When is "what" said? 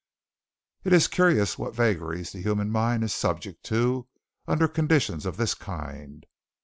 1.59-1.75